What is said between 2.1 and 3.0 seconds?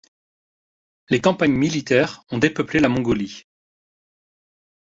ont dépeuplé la